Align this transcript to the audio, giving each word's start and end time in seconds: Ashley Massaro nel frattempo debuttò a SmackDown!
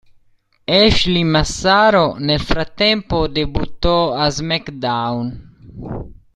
Ashley 0.67 1.23
Massaro 1.23 2.15
nel 2.17 2.39
frattempo 2.41 3.27
debuttò 3.27 4.15
a 4.15 4.31
SmackDown! 4.31 6.23